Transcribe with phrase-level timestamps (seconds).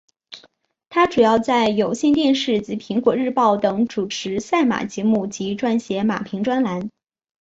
[0.89, 6.89] 她主要在有线电视及苹果日报等主持赛马节目及撰写马评专栏。